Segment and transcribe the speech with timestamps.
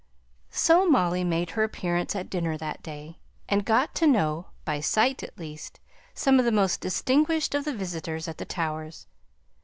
[0.49, 5.21] So Molly made her appearance at dinner that day; and got to know, by sight
[5.21, 5.79] at least,
[6.15, 9.05] some of the most distinguished of the visitors at the Towers.